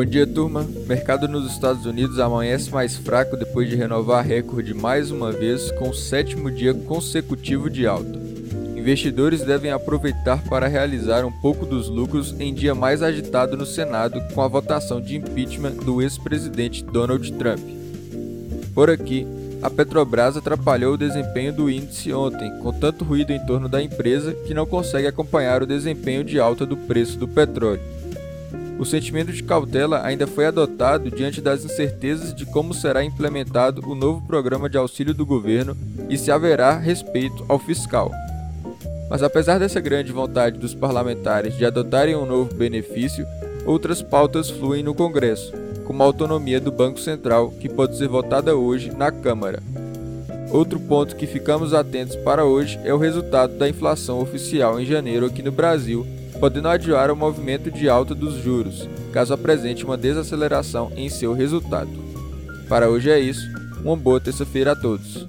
[0.00, 0.66] Bom dia, turma.
[0.86, 5.90] Mercado nos Estados Unidos amanhece mais fraco depois de renovar recorde mais uma vez com
[5.90, 8.18] o sétimo dia consecutivo de alta.
[8.74, 14.22] Investidores devem aproveitar para realizar um pouco dos lucros em dia mais agitado no Senado
[14.32, 17.60] com a votação de impeachment do ex-presidente Donald Trump.
[18.74, 19.26] Por aqui,
[19.60, 24.32] a Petrobras atrapalhou o desempenho do índice ontem, com tanto ruído em torno da empresa
[24.32, 27.99] que não consegue acompanhar o desempenho de alta do preço do petróleo.
[28.80, 33.94] O sentimento de cautela ainda foi adotado diante das incertezas de como será implementado o
[33.94, 35.76] novo programa de auxílio do governo
[36.08, 38.10] e se haverá respeito ao fiscal.
[39.10, 43.26] Mas apesar dessa grande vontade dos parlamentares de adotarem um novo benefício,
[43.66, 45.52] outras pautas fluem no Congresso,
[45.84, 49.62] como a autonomia do Banco Central, que pode ser votada hoje na Câmara.
[50.50, 55.26] Outro ponto que ficamos atentos para hoje é o resultado da inflação oficial em janeiro
[55.26, 56.06] aqui no Brasil,
[56.40, 61.90] podendo adiar o movimento de alta dos juros, caso apresente uma desaceleração em seu resultado.
[62.66, 63.46] Para hoje é isso,
[63.84, 65.28] uma boa terça-feira a todos.